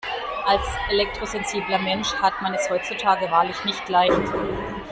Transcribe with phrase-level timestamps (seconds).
[0.47, 4.33] Als elektrosensibler Mensch hat man es heutzutage wahrlich nicht leicht.